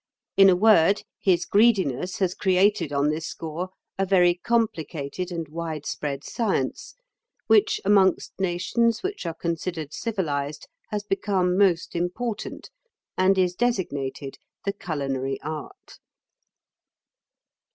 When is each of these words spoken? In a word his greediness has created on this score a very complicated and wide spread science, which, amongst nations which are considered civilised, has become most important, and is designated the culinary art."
In 0.35 0.49
a 0.49 0.55
word 0.55 1.03
his 1.19 1.45
greediness 1.45 2.17
has 2.17 2.33
created 2.33 2.91
on 2.91 3.09
this 3.11 3.27
score 3.27 3.69
a 3.99 4.05
very 4.07 4.33
complicated 4.33 5.31
and 5.31 5.47
wide 5.47 5.85
spread 5.85 6.23
science, 6.23 6.95
which, 7.45 7.79
amongst 7.85 8.31
nations 8.39 9.03
which 9.03 9.27
are 9.27 9.35
considered 9.35 9.93
civilised, 9.93 10.67
has 10.89 11.03
become 11.03 11.55
most 11.55 11.95
important, 11.95 12.71
and 13.15 13.37
is 13.37 13.53
designated 13.53 14.39
the 14.65 14.73
culinary 14.73 15.39
art." 15.43 15.99